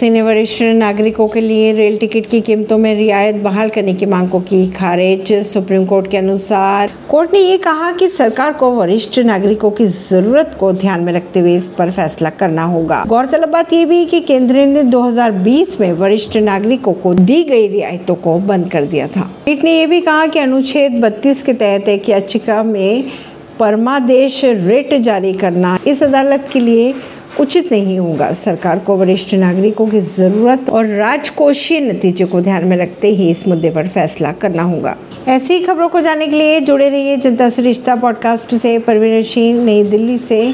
[0.00, 4.28] ने वरिष्ठ नागरिकों के लिए रेल टिकट की कीमतों में रियायत बहाल करने की मांग
[4.28, 9.18] को की खारिज। सुप्रीम कोर्ट के अनुसार कोर्ट ने ये कहा कि सरकार को वरिष्ठ
[9.18, 13.72] नागरिकों की ज़रूरत को ध्यान में रखते हुए इस पर फैसला करना होगा। गौरतलब बात
[13.72, 18.68] ये भी कि केंद्र ने 2020 में वरिष्ठ नागरिकों को दी गई रियायतों को बंद
[18.68, 22.62] कर दिया था। पीठ ने यह भी कहा कि अनुच्छेद 32 के तहत एक याचिका
[22.62, 23.04] में
[23.58, 26.94] परमादेश रेट जारी करना इस अदालत के लिए
[27.42, 32.76] उचित नहीं होगा। सरकार को, वरिष्ठ नागरिकों की ज़रूरत और राजकोषीय नतीजे को ध्यान में
[32.76, 34.96] रखते ही इस मुद्दे पर फैसला करना होगा।
[35.28, 39.64] ऐसी खबरों को जानने के लिए जुड़े रहिए जनता से रिश्ता पॉडकास्ट से। परवीन सिंह
[39.64, 40.50] नई दिल्ली से।